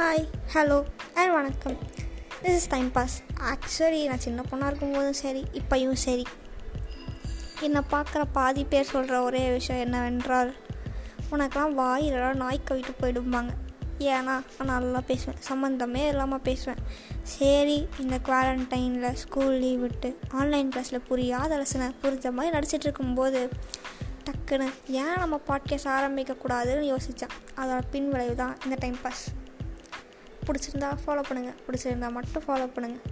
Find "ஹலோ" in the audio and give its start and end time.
0.54-0.84